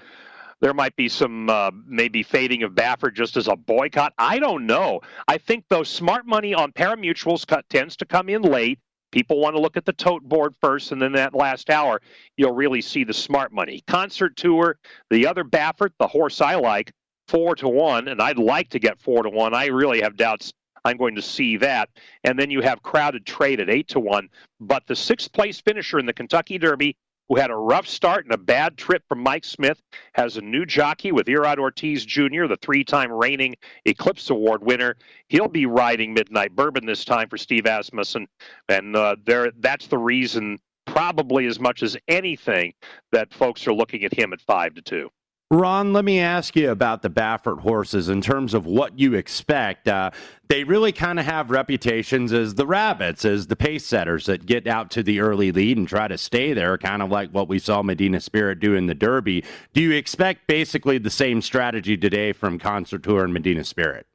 [0.61, 4.13] there might be some uh, maybe fading of Baffert just as a boycott.
[4.17, 5.01] I don't know.
[5.27, 8.79] I think though smart money on pari-mutuels tends to come in late.
[9.11, 12.01] People want to look at the tote board first, and then that last hour,
[12.35, 13.81] you'll really see the smart money.
[13.87, 14.77] Concert Tour,
[15.09, 16.91] the other Baffert, the horse I like,
[17.27, 19.53] four to one, and I'd like to get four to one.
[19.53, 20.51] I really have doubts
[20.87, 21.89] I'm going to see that.
[22.23, 24.29] And then you have crowded trade at eight to one.
[24.59, 26.95] But the sixth place finisher in the Kentucky Derby,
[27.27, 29.81] who had a rough start and a bad trip from Mike Smith,
[30.13, 34.95] has a new jockey with Irad Ortiz Jr., the three time reigning Eclipse Award winner.
[35.27, 38.27] He'll be riding Midnight Bourbon this time for Steve Asmussen.
[38.69, 42.73] And uh, there, that's the reason, probably as much as anything,
[43.11, 45.09] that folks are looking at him at 5 to 2.
[45.49, 49.87] Ron, let me ask you about the Baffert horses in terms of what you expect.
[49.87, 50.11] Uh,
[50.49, 54.67] they really kind of have reputations as the rabbits, as the pace setters that get
[54.67, 57.59] out to the early lead and try to stay there, kind of like what we
[57.59, 59.41] saw Medina Spirit do in the Derby.
[59.71, 64.05] Do you expect basically the same strategy today from Concert Tour and Medina Spirit?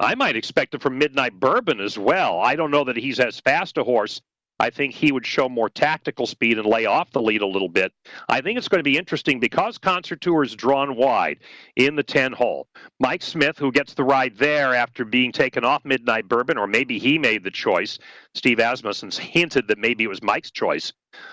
[0.00, 2.40] I might expect it from Midnight Bourbon as well.
[2.40, 4.20] I don't know that he's as fast a horse
[4.60, 7.68] I think he would show more tactical speed and lay off the lead a little
[7.68, 7.92] bit.
[8.28, 11.38] I think it's going to be interesting because Concert Tour is drawn wide
[11.76, 12.68] in the 10 hole.
[13.00, 16.98] Mike Smith, who gets the ride there after being taken off Midnight Bourbon, or maybe
[16.98, 17.98] he made the choice.
[18.34, 20.92] Steve Asmussen's hinted that maybe it was Mike's choice.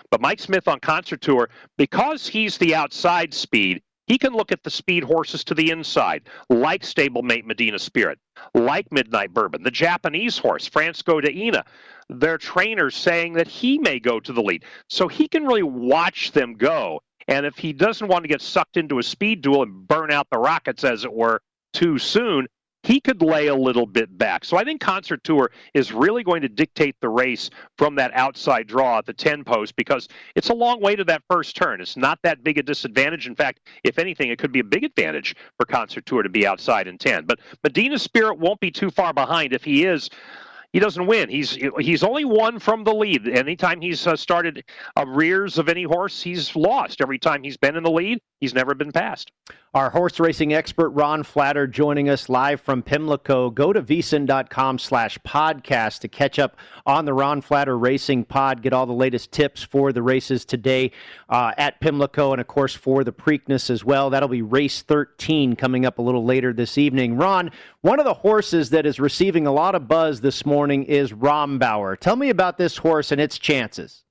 [0.10, 4.64] But Mike Smith on Concert Tour, because he's the outside speed, he can look at
[4.64, 8.20] the speed horses to the inside, like Stablemate Medina Spirit,
[8.54, 11.64] like Midnight Bourbon, the Japanese horse, France Go de Ina.
[12.12, 14.66] Their trainers saying that he may go to the lead.
[14.90, 17.02] So he can really watch them go.
[17.28, 20.28] And if he doesn't want to get sucked into a speed duel and burn out
[20.30, 21.42] the rockets, as it were,
[21.74, 22.48] too soon,
[22.84, 24.44] he could lay a little bit back.
[24.44, 28.68] So I think Concert Tour is really going to dictate the race from that outside
[28.68, 31.80] draw at the 10 post because it's a long way to that first turn.
[31.80, 33.28] It's not that big a disadvantage.
[33.28, 36.48] In fact, if anything, it could be a big advantage for Concert Tour to be
[36.48, 37.26] outside in 10.
[37.26, 39.54] But Medina Spirit won't be too far behind.
[39.54, 40.10] If he is,
[40.74, 41.30] he doesn't win.
[41.30, 43.28] He's he's only won from the lead.
[43.28, 44.64] Anytime he's uh, started
[44.96, 47.02] a rears of any horse, he's lost.
[47.02, 49.32] Every time he's been in the lead, he's never been passed.
[49.74, 53.50] Our horse racing expert Ron Flatter joining us live from Pimlico.
[53.50, 58.62] Go to vsin.com slash podcast to catch up on the Ron Flatter Racing Pod.
[58.62, 60.92] Get all the latest tips for the races today
[61.30, 64.10] uh, at Pimlico and, of course, for the Preakness as well.
[64.10, 67.16] That'll be race 13 coming up a little later this evening.
[67.16, 71.14] Ron, one of the horses that is receiving a lot of buzz this morning is
[71.14, 71.98] Rombauer.
[71.98, 74.04] Tell me about this horse and its chances.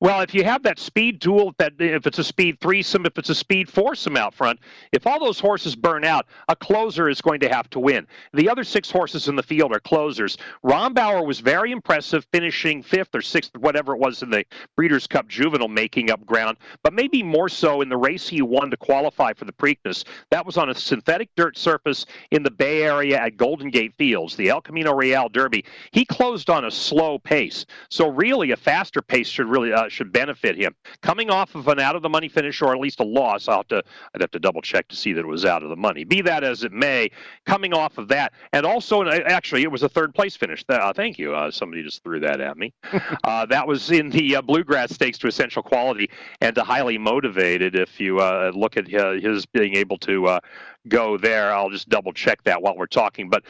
[0.00, 3.28] Well, if you have that speed duel, that if it's a speed threesome, if it's
[3.28, 4.60] a speed foursome out front,
[4.92, 8.06] if all those horses burn out, a closer is going to have to win.
[8.32, 10.38] The other six horses in the field are closers.
[10.62, 15.06] Ron Rombauer was very impressive, finishing fifth or sixth, whatever it was in the Breeders'
[15.06, 18.78] Cup Juvenile, making up ground, but maybe more so in the race he won to
[18.78, 20.04] qualify for the Preakness.
[20.30, 24.34] That was on a synthetic dirt surface in the Bay Area at Golden Gate Fields,
[24.36, 25.64] the El Camino Real Derby.
[25.92, 29.74] He closed on a slow pace, so really a faster pace should really.
[29.74, 30.74] Uh, should benefit him.
[31.02, 33.58] Coming off of an out of the money finish or at least a loss, I'll
[33.58, 33.82] have to
[34.14, 36.04] I'd have to double check to see that it was out of the money.
[36.04, 37.10] Be that as it may,
[37.46, 40.64] coming off of that, and also actually it was a third place finish.
[40.68, 41.34] Uh, thank you.
[41.34, 42.72] Uh, somebody just threw that at me.
[43.24, 47.74] uh, that was in the uh, Bluegrass Stakes to Essential Quality and to Highly Motivated.
[47.74, 50.40] If you uh, look at uh, his being able to
[50.88, 51.52] go there.
[51.52, 53.28] I'll just double check that while we're talking.
[53.28, 53.44] But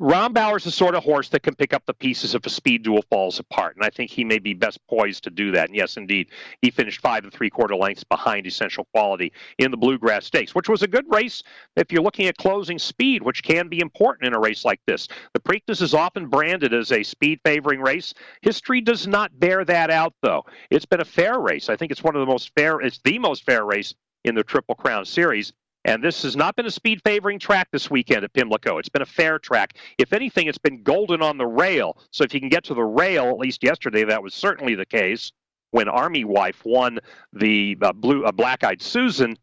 [0.00, 3.02] Rombauer's the sort of horse that can pick up the pieces if a speed duel
[3.10, 5.68] falls apart, and I think he may be best poised to do that.
[5.68, 6.28] And yes, indeed,
[6.60, 10.68] he finished five and three quarter lengths behind Essential Quality in the Bluegrass Stakes, which
[10.68, 11.42] was a good race
[11.76, 15.08] if you're looking at closing speed, which can be important in a race like this.
[15.34, 18.14] The Preakness is often branded as a speed favoring race.
[18.42, 20.44] History does not bear that out, though.
[20.70, 21.68] It's been a fair race.
[21.68, 22.80] I think it's one of the most fair.
[22.80, 25.52] It's the most fair race in the Triple Crown Series.
[25.84, 28.78] And this has not been a speed favoring track this weekend at Pimlico.
[28.78, 29.76] It's been a fair track.
[29.98, 31.96] If anything, it's been golden on the rail.
[32.10, 34.86] So if you can get to the rail, at least yesterday, that was certainly the
[34.86, 35.32] case
[35.72, 37.00] when Army Wife won
[37.32, 39.36] the uh, blue uh, Black Eyed Susan.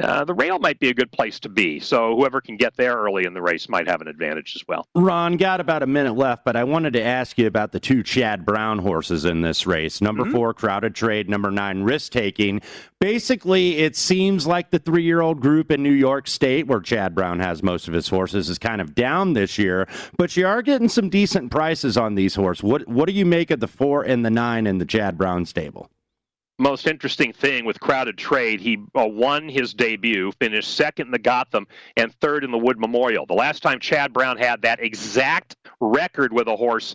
[0.00, 1.80] Uh, the rail might be a good place to be.
[1.80, 4.86] So whoever can get there early in the race might have an advantage as well.
[4.94, 8.02] Ron, got about a minute left, but I wanted to ask you about the two
[8.02, 10.00] Chad Brown horses in this race.
[10.00, 10.32] Number mm-hmm.
[10.32, 11.28] four, Crowded Trade.
[11.28, 12.60] Number nine, Risk Taking.
[13.00, 17.14] Basically, it seems like the three year old group in New York State, where Chad
[17.14, 20.62] Brown has most of his horses, is kind of down this year, but you are
[20.62, 22.62] getting some decent prices on these horses.
[22.62, 25.44] What, what do you make of the four and the nine in the Chad Brown
[25.46, 25.90] stable?
[26.58, 31.18] Most interesting thing with Crowded Trade, he uh, won his debut, finished second in the
[31.18, 33.26] Gotham, and third in the Wood Memorial.
[33.26, 36.94] The last time Chad Brown had that exact record with a horse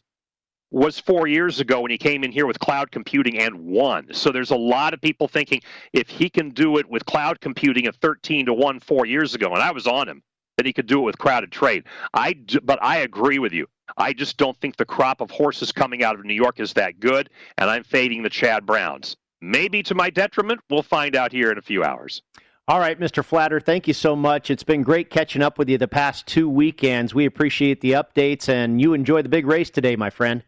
[0.70, 4.14] was four years ago when he came in here with cloud computing and won.
[4.14, 5.62] So there's a lot of people thinking
[5.94, 9.54] if he can do it with cloud computing at 13 to 1 four years ago,
[9.54, 10.24] and I was on him,
[10.58, 11.86] that he could do it with crowded trade.
[12.14, 13.68] I, but I agree with you.
[13.96, 17.00] I just don't think the crop of horses coming out of New York is that
[17.00, 20.62] good, and I'm fading the Chad Browns maybe to my detriment.
[20.70, 22.22] We'll find out here in a few hours.
[22.70, 23.24] All right, Mr.
[23.24, 24.52] Flatter, thank you so much.
[24.52, 27.16] It's been great catching up with you the past two weekends.
[27.16, 30.44] We appreciate the updates, and you enjoy the big race today, my friend.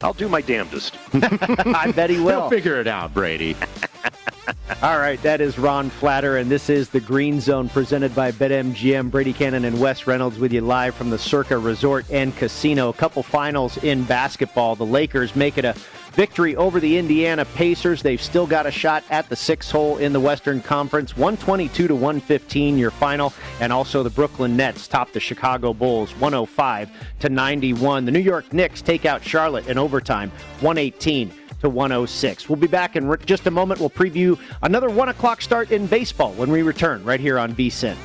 [0.00, 0.96] I'll do my damnedest.
[1.14, 2.42] I bet he will.
[2.42, 3.56] He'll figure it out, Brady.
[4.80, 9.10] All right, that is Ron Flatter, and this is the Green Zone presented by BetMGM.
[9.10, 12.88] Brady Kannon and Wes Reynolds with you live from the Circa Resort and Casino.
[12.88, 14.76] A couple finals in basketball.
[14.76, 15.74] The Lakers make it a
[16.12, 18.02] victory over the Indiana Pacers.
[18.02, 21.16] They've still got a shot at the six hole in the Western Conference.
[21.16, 23.32] 122 to 115, your final.
[23.60, 28.04] And also the Brooklyn Nets top the Chicago Bulls 105 to 91.
[28.04, 30.30] The New York Knicks take out Charlotte in overtime
[30.60, 32.48] 118 to 106.
[32.48, 33.80] We'll be back in just a moment.
[33.80, 37.96] We'll preview another 1 o'clock start in baseball when we return right here on VSIN.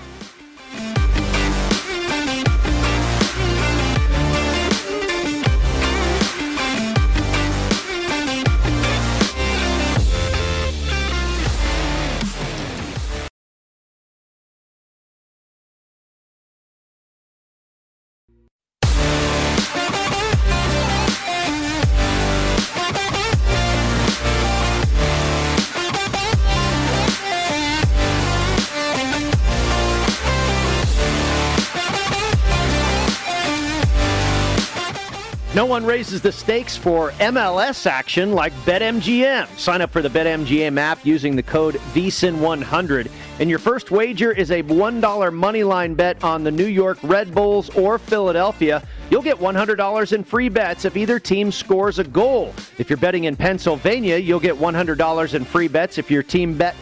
[35.55, 39.47] No one raises the stakes for MLS action like BetMGM.
[39.55, 43.07] Sign up for the BetMGM app using the code VSIN100,
[43.39, 47.69] and your first wager is a $1 moneyline bet on the New York Red Bulls
[47.75, 48.81] or Philadelphia.
[49.11, 52.51] You'll get $100 in free bets if either team scores a goal.
[52.79, 56.75] If you're betting in Pennsylvania, you'll get $100 in free bets if your team bet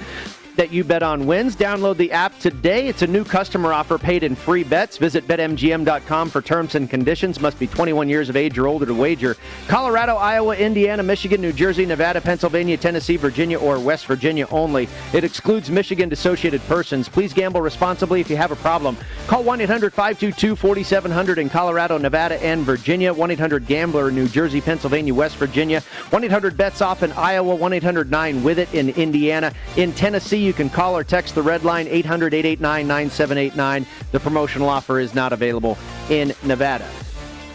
[0.56, 1.56] that you bet on wins.
[1.56, 2.88] Download the app today.
[2.88, 4.98] It's a new customer offer paid in free bets.
[4.98, 7.40] Visit betmgm.com for terms and conditions.
[7.40, 9.38] Must be 21 years of age or older to wager.
[9.68, 14.88] Colorado, Iowa, Indiana, Michigan, New Jersey, Nevada, Pennsylvania, Tennessee, Virginia, or West Virginia only.
[15.14, 17.08] It excludes Michigan associated persons.
[17.08, 18.98] Please gamble responsibly if you have a problem.
[19.28, 23.14] Call 1 800 522 4700 in Colorado, Nevada, and Virginia.
[23.14, 25.82] 1 800 Gambler in New Jersey, Pennsylvania, West Virginia.
[26.10, 27.56] 1 800 Bets Off in Iowa.
[27.56, 29.54] 1 800 9 with it in Indiana.
[29.78, 33.86] In Tennessee, you can call or text the red line 800 889 9789.
[34.12, 35.78] The promotional offer is not available
[36.10, 36.88] in Nevada.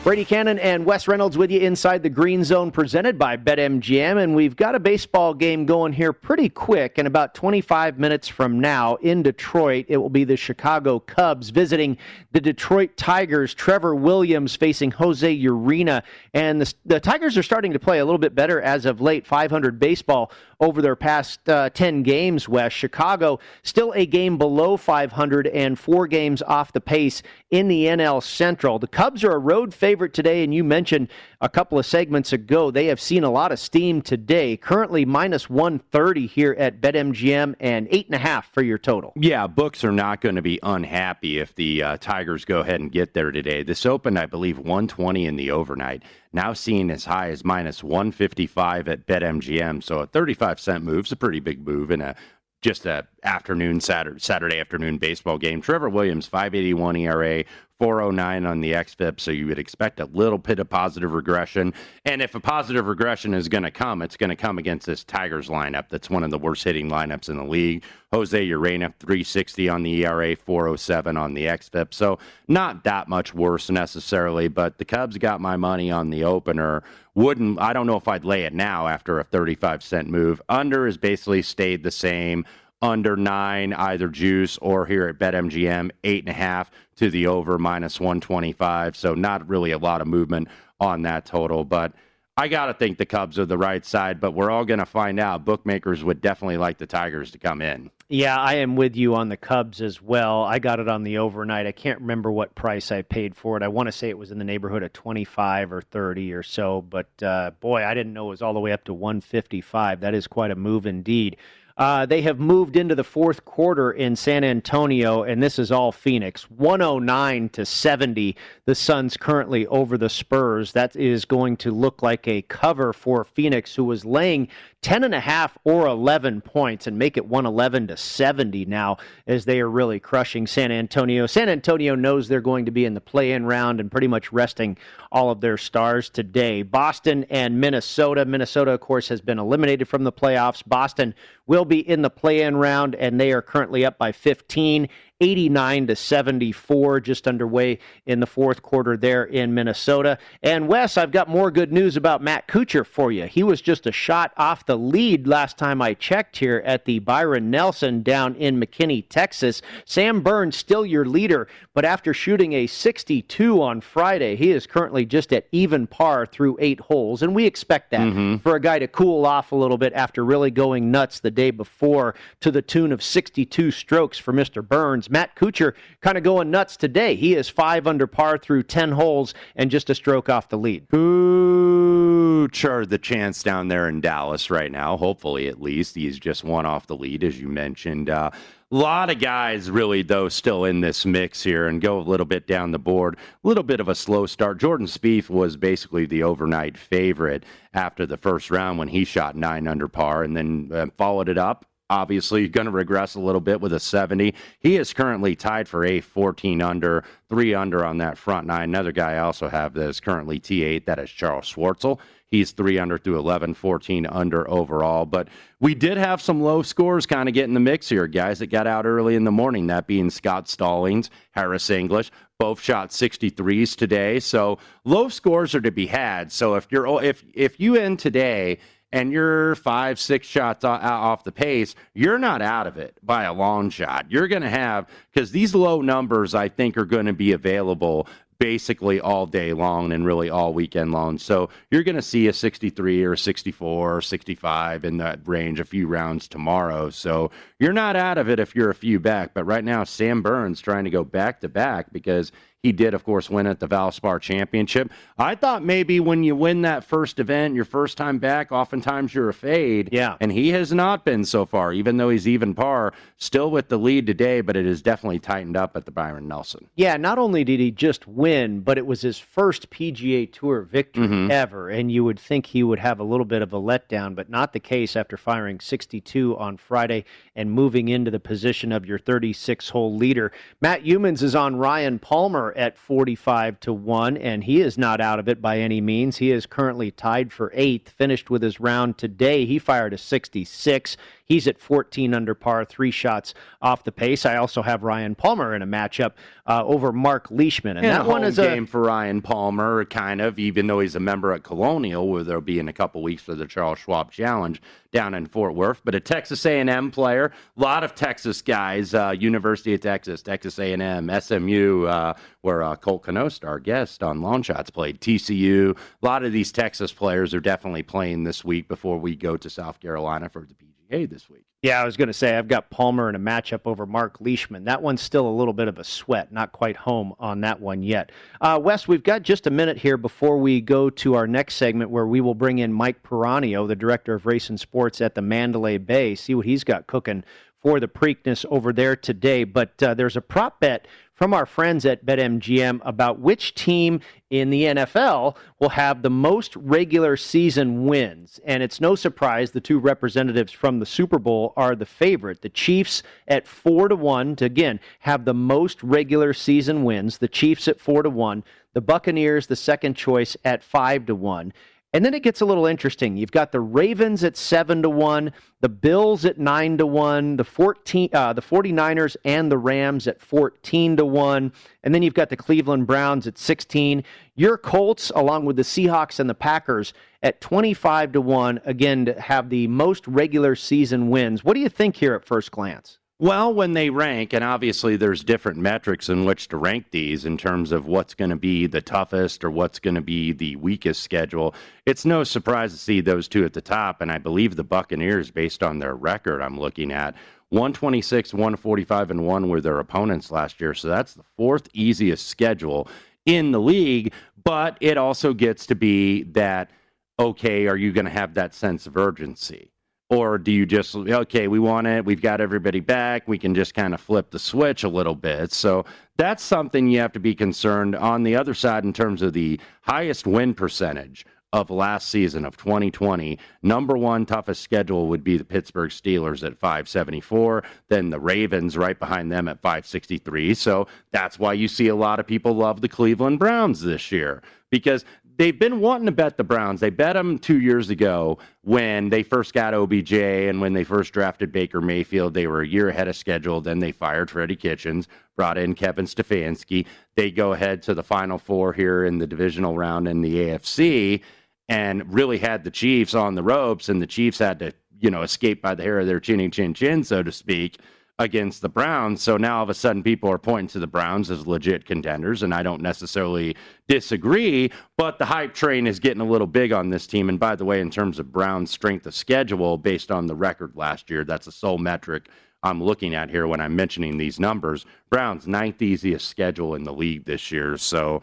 [0.06, 4.22] Brady Kannon and Wes Reynolds with you inside the Green Zone presented by BetMGM.
[4.22, 7.00] And we've got a baseball game going here pretty quick.
[7.00, 11.98] In about 25 minutes from now in Detroit, it will be the Chicago Cubs visiting
[12.30, 13.52] the Detroit Tigers.
[13.52, 16.04] Trevor Williams facing Jose Urena.
[16.32, 19.26] And the, the Tigers are starting to play a little bit better as of late.
[19.26, 22.76] 500 baseball over their past uh, 10 games, West.
[22.76, 28.22] Chicago still a game below 500 and four games off the pace in the NL
[28.22, 28.78] Central.
[28.78, 31.08] The Cubs are a road favorite today, and you mentioned
[31.40, 34.56] a couple of segments ago they have seen a lot of steam today.
[34.56, 39.12] Currently minus 130 here at BetMGM and eight and a half for your total.
[39.16, 42.90] Yeah, books are not going to be unhappy if the uh, Tigers go ahead and
[42.90, 43.62] get there today.
[43.62, 46.02] This opened, I believe, 120 in the overnight
[46.36, 49.82] now seen as high as minus 155 at BetMGM.
[49.82, 52.14] So a 35 cent move is a pretty big move in a
[52.62, 55.60] just a afternoon Saturday, Saturday afternoon baseball game.
[55.60, 57.44] Trevor Williams 581 ERA,
[57.78, 61.74] 409 on the XFIP, so you would expect a little bit of positive regression.
[62.04, 65.04] And if a positive regression is going to come, it's going to come against this
[65.04, 67.84] Tigers lineup that's one of the worst hitting lineups in the league.
[68.12, 71.92] Jose Urena, 360 on the ERA, 407 on the XFIP.
[71.92, 76.82] So not that much worse necessarily, but the Cubs got my money on the opener.
[77.14, 80.40] Wouldn't, I don't know if I'd lay it now after a 35 cent move.
[80.48, 82.46] Under has basically stayed the same
[82.82, 87.58] under nine, either juice or here at BetMGM, eight and a half to the over
[87.58, 88.96] minus 125.
[88.96, 90.48] So not really a lot of movement
[90.80, 91.64] on that total.
[91.64, 91.92] But
[92.36, 94.86] I got to think the Cubs are the right side, but we're all going to
[94.86, 95.46] find out.
[95.46, 97.90] Bookmakers would definitely like the Tigers to come in.
[98.08, 100.44] Yeah, I am with you on the Cubs as well.
[100.44, 101.66] I got it on the overnight.
[101.66, 103.62] I can't remember what price I paid for it.
[103.62, 106.82] I want to say it was in the neighborhood of 25 or 30 or so,
[106.82, 110.00] but uh, boy, I didn't know it was all the way up to 155.
[110.00, 111.38] That is quite a move indeed.
[111.76, 115.92] Uh, they have moved into the fourth quarter in San Antonio, and this is all
[115.92, 116.50] Phoenix.
[116.50, 118.34] 109 to 70.
[118.64, 120.72] The Suns currently over the Spurs.
[120.72, 124.48] That is going to look like a cover for Phoenix, who was laying
[124.86, 129.44] 10 and a half or 11 points and make it 111 to 70 now as
[129.44, 131.26] they are really crushing San Antonio.
[131.26, 134.78] San Antonio knows they're going to be in the play-in round and pretty much resting
[135.10, 136.62] all of their stars today.
[136.62, 138.24] Boston and Minnesota.
[138.24, 140.62] Minnesota, of course, has been eliminated from the playoffs.
[140.64, 141.16] Boston
[141.48, 144.88] will be in the play-in round and they are currently up by 15.
[145.20, 150.18] 89 to 74, just underway in the fourth quarter there in Minnesota.
[150.42, 153.24] And Wes, I've got more good news about Matt Kuchar for you.
[153.24, 156.98] He was just a shot off the lead last time I checked here at the
[156.98, 159.62] Byron Nelson down in McKinney, Texas.
[159.86, 165.06] Sam Burns still your leader, but after shooting a 62 on Friday, he is currently
[165.06, 168.36] just at even par through eight holes, and we expect that mm-hmm.
[168.36, 171.50] for a guy to cool off a little bit after really going nuts the day
[171.50, 174.66] before to the tune of 62 strokes for Mr.
[174.66, 175.05] Burns.
[175.10, 177.14] Matt Kuchar kind of going nuts today.
[177.14, 180.88] He is five under par through 10 holes and just a stroke off the lead.
[180.88, 185.94] Kuchar, the chance down there in Dallas right now, hopefully at least.
[185.94, 188.10] He's just one off the lead, as you mentioned.
[188.10, 188.30] Uh,
[188.72, 192.26] a lot of guys really, though, still in this mix here and go a little
[192.26, 193.16] bit down the board.
[193.16, 194.58] A little bit of a slow start.
[194.58, 197.44] Jordan Spieth was basically the overnight favorite
[197.74, 201.38] after the first round when he shot nine under par and then uh, followed it
[201.38, 204.34] up obviously going to regress a little bit with a 70.
[204.58, 208.64] He is currently tied for a 14 under, 3 under on that front nine.
[208.64, 211.98] Another guy I also have that is currently T8, that is Charles Schwartzel.
[212.28, 215.06] He's 3 under through 11, 14 under overall.
[215.06, 215.28] But
[215.60, 218.48] we did have some low scores kind of get in the mix here, guys that
[218.48, 222.10] got out early in the morning, that being Scott Stallings, Harris English.
[222.38, 224.20] Both shot 63s today.
[224.20, 226.30] So low scores are to be had.
[226.30, 228.58] So if you're if if you end today
[228.96, 233.32] and you're five, six shots off the pace, you're not out of it by a
[233.32, 234.06] long shot.
[234.08, 238.08] You're going to have, because these low numbers, I think, are going to be available
[238.38, 241.18] basically all day long and really all weekend long.
[241.18, 245.60] So you're going to see a 63 or a 64 or 65 in that range
[245.60, 246.88] a few rounds tomorrow.
[246.88, 249.34] So you're not out of it if you're a few back.
[249.34, 252.32] But right now, Sam Burns trying to go back to back because
[252.62, 254.90] he did, of course, win at the Valspar Championship.
[255.18, 259.28] I thought maybe when you win that first event, your first time back, oftentimes you're
[259.28, 259.90] a fade.
[259.92, 260.16] Yeah.
[260.20, 263.78] And he has not been so far, even though he's even par, still with the
[263.78, 266.68] lead today, but it has definitely tightened up at the Byron Nelson.
[266.74, 271.06] Yeah, not only did he just win, but it was his first PGA Tour victory
[271.06, 271.30] mm-hmm.
[271.30, 271.68] ever.
[271.68, 274.52] And you would think he would have a little bit of a letdown, but not
[274.52, 277.04] the case after firing 62 on Friday
[277.36, 280.32] and moving into the position of your 36 hole leader.
[280.60, 285.18] Matt Youmans is on Ryan Palmer at 45 to 1, and he is not out
[285.18, 286.18] of it by any means.
[286.18, 289.46] He is currently tied for eighth, finished with his round today.
[289.46, 290.96] He fired a 66.
[291.26, 294.24] He's at 14 under par, three shots off the pace.
[294.24, 296.12] I also have Ryan Palmer in a matchup
[296.46, 300.20] uh, over Mark Leishman, and, and that one is a game for Ryan Palmer, kind
[300.20, 303.24] of, even though he's a member at Colonial, where they'll be in a couple weeks
[303.24, 304.62] for the Charles Schwab Challenge
[304.92, 305.80] down in Fort Worth.
[305.84, 310.60] But a Texas A&M player, a lot of Texas guys, uh, University of Texas, Texas
[310.60, 315.00] A&M, SMU, uh, where uh, Colt Knost, our guest on Long Shots, played.
[315.00, 319.36] TCU, a lot of these Texas players are definitely playing this week before we go
[319.36, 321.44] to South Carolina for the PGA this week.
[321.62, 324.64] Yeah, I was going to say I've got Palmer in a matchup over Mark Leishman.
[324.64, 327.82] That one's still a little bit of a sweat, not quite home on that one
[327.82, 328.12] yet.
[328.40, 331.90] Uh, Wes, we've got just a minute here before we go to our next segment
[331.90, 335.22] where we will bring in Mike Piranio, the director of race and sports at the
[335.22, 337.24] Mandalay Bay, see what he's got cooking
[337.60, 339.42] for the Preakness over there today.
[339.42, 340.86] But uh, there's a prop bet
[341.16, 346.54] from our friends at BetMGM about which team in the NFL will have the most
[346.56, 348.38] regular season wins.
[348.44, 352.42] And it's no surprise the two representatives from the Super Bowl are the favorite.
[352.42, 357.18] The Chiefs at 4 to 1 to again have the most regular season wins.
[357.18, 358.44] The Chiefs at 4 to 1,
[358.74, 361.52] the Buccaneers the second choice at 5 to 1.
[361.92, 363.16] And then it gets a little interesting.
[363.16, 367.44] You've got the Ravens at 7 to 1, the Bills at 9 to 1, the
[367.44, 371.52] 14 uh, the 49ers and the Rams at 14 to 1,
[371.84, 374.04] and then you've got the Cleveland Browns at 16.
[374.34, 379.18] Your Colts along with the Seahawks and the Packers at 25 to 1 again to
[379.20, 381.44] have the most regular season wins.
[381.44, 382.98] What do you think here at first glance?
[383.18, 387.38] Well, when they rank, and obviously there's different metrics in which to rank these in
[387.38, 391.02] terms of what's going to be the toughest or what's going to be the weakest
[391.02, 391.54] schedule.
[391.86, 395.30] It's no surprise to see those two at the top, and I believe the Buccaneers,
[395.30, 397.14] based on their record, I'm looking at
[397.48, 400.74] 126, 145, and one were their opponents last year.
[400.74, 402.86] So that's the fourth easiest schedule
[403.24, 404.12] in the league.
[404.44, 406.70] But it also gets to be that
[407.18, 409.72] okay, are you going to have that sense of urgency?
[410.08, 413.74] Or do you just, okay, we want it, we've got everybody back, we can just
[413.74, 415.52] kind of flip the switch a little bit?
[415.52, 415.84] So
[416.16, 419.58] that's something you have to be concerned on the other side in terms of the
[419.82, 423.38] highest win percentage of last season of 2020.
[423.62, 428.98] Number one toughest schedule would be the Pittsburgh Steelers at 574, then the Ravens right
[428.98, 430.54] behind them at 563.
[430.54, 434.42] So that's why you see a lot of people love the Cleveland Browns this year
[434.70, 435.04] because
[435.36, 436.80] they've been wanting to bet the Browns.
[436.80, 441.12] They bet them two years ago when they first got OBJ and when they first
[441.12, 442.34] drafted Baker Mayfield.
[442.34, 443.60] They were a year ahead of schedule.
[443.60, 446.86] Then they fired Freddie Kitchens, brought in Kevin Stefanski.
[447.14, 451.22] They go ahead to the Final Four here in the divisional round in the AFC
[451.68, 455.22] and really had the Chiefs on the ropes, and the Chiefs had to, you know,
[455.22, 457.78] escape by the hair of their chinny chin chin, so to speak
[458.18, 459.20] against the Browns.
[459.22, 462.42] So now all of a sudden people are pointing to the Browns as legit contenders,
[462.42, 463.56] and I don't necessarily
[463.88, 467.28] disagree, but the hype train is getting a little big on this team.
[467.28, 470.72] And by the way, in terms of Brown's strength of schedule based on the record
[470.74, 472.28] last year, that's the sole metric
[472.62, 474.86] I'm looking at here when I'm mentioning these numbers.
[475.10, 477.76] Browns ninth easiest schedule in the league this year.
[477.76, 478.22] So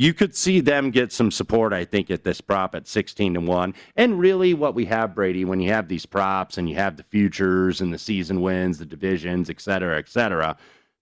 [0.00, 3.40] you could see them get some support, I think, at this prop at 16 to
[3.40, 3.74] 1.
[3.96, 7.02] And really, what we have, Brady, when you have these props and you have the
[7.02, 10.56] futures and the season wins, the divisions, et cetera, et cetera,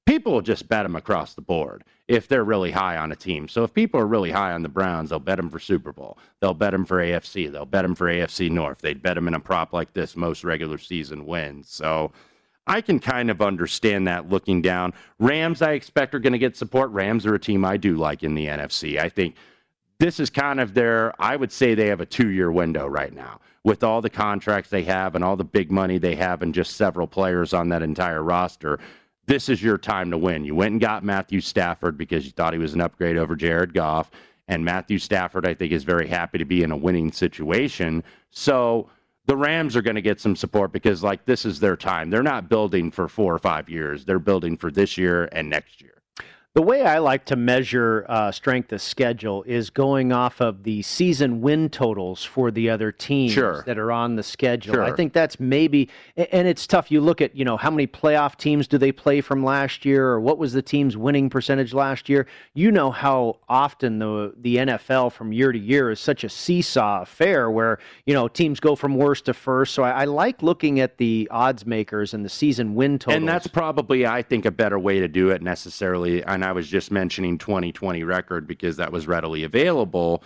[0.05, 3.46] people just bet them across the board if they're really high on a team.
[3.46, 6.18] So if people are really high on the Browns, they'll bet them for Super Bowl.
[6.40, 7.53] They'll bet them for AFC.
[7.53, 8.78] They'll bet them for AFC North.
[8.78, 11.70] They'd bet them in a prop like this, most regular season wins.
[11.70, 12.11] So
[12.69, 14.93] I can kind of understand that looking down.
[15.19, 16.91] Rams, I expect, are going to get support.
[16.91, 18.99] Rams are a team I do like in the NFC.
[18.99, 19.37] I think
[19.99, 23.12] this is kind of their, I would say they have a two year window right
[23.12, 26.55] now with all the contracts they have and all the big money they have and
[26.55, 28.79] just several players on that entire roster.
[29.27, 30.45] This is your time to win.
[30.45, 33.75] You went and got Matthew Stafford because you thought he was an upgrade over Jared
[33.75, 34.11] Goff.
[34.47, 38.03] And Matthew Stafford, I think, is very happy to be in a winning situation.
[38.31, 38.89] So,
[39.29, 42.09] the Rams are going to get some support because, like, this is their time.
[42.09, 44.07] They're not building for four or five years.
[44.07, 45.97] They're building for this year and next year.
[46.59, 50.82] The way I like to measure uh, strength of schedule is going off of the
[50.82, 53.62] season win totals for the other teams sure.
[53.64, 54.74] that are on the schedule.
[54.74, 54.82] Sure.
[54.82, 56.90] I think that's maybe, and it's tough.
[56.90, 60.09] You look at, you know, how many playoff teams do they play from last year,
[60.09, 62.26] or what was the team's winning percentage last year?
[62.54, 67.02] You know how often the the NFL from year to year is such a seesaw
[67.02, 69.74] affair where you know teams go from worst to first.
[69.74, 73.28] So I, I like looking at the odds makers and the season win totals, and
[73.28, 76.24] that's probably, I think, a better way to do it necessarily.
[76.24, 80.22] And I was just mentioning 2020 record because that was readily available.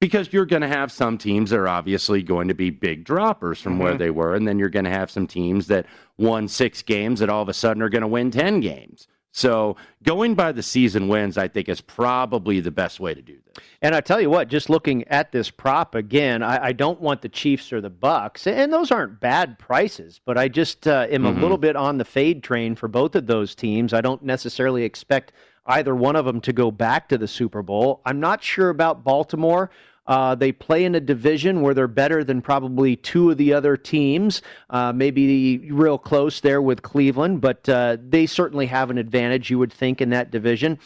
[0.00, 3.60] Because you're going to have some teams that are obviously going to be big droppers
[3.60, 3.82] from mm-hmm.
[3.82, 5.86] where they were, and then you're going to have some teams that
[6.18, 9.08] won six games that all of a sudden are going to win 10 games.
[9.36, 13.36] So going by the season wins, I think, is probably the best way to do
[13.44, 13.64] this.
[13.82, 17.20] And I tell you what, just looking at this prop again, I, I don't want
[17.20, 20.20] the Chiefs or the Bucks, and those aren't bad prices.
[20.24, 21.36] But I just uh, am mm-hmm.
[21.36, 23.92] a little bit on the fade train for both of those teams.
[23.92, 25.32] I don't necessarily expect
[25.66, 28.00] either one of them to go back to the Super Bowl.
[28.04, 29.70] I'm not sure about Baltimore.
[30.06, 33.76] Uh, they play in a division where they're better than probably two of the other
[33.76, 39.48] teams, uh, maybe real close there with Cleveland, but uh, they certainly have an advantage,
[39.48, 40.78] you would think, in that division.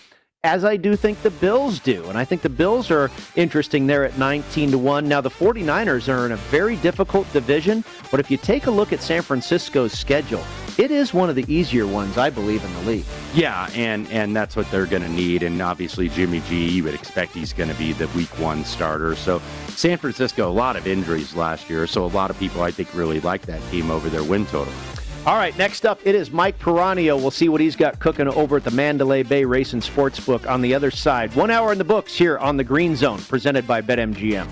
[0.45, 2.09] As I do think the Bills do.
[2.09, 5.09] And I think the Bills are interesting there at 19 to 1.
[5.09, 7.83] Now, the 49ers are in a very difficult division,
[8.13, 10.45] but if you take a look at San Francisco's schedule,
[10.79, 13.05] it is one of the easier ones, I believe, in the league.
[13.35, 15.43] Yeah, and and that's what they're going to need.
[15.43, 19.17] And obviously, Jimmy G, you would expect he's going to be the Week One starter.
[19.17, 22.71] So San Francisco, a lot of injuries last year, so a lot of people I
[22.71, 24.73] think really like that team over their win total.
[25.29, 27.21] All right, next up, it is Mike Piranio.
[27.21, 30.73] We'll see what he's got cooking over at the Mandalay Bay Racing Sportsbook on the
[30.73, 31.37] other side.
[31.37, 34.49] One hour in the books here on the Green Zone, presented by BetMGM.